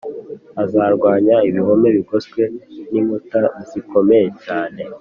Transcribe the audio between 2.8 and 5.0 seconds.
n inkuta zikomeye cyane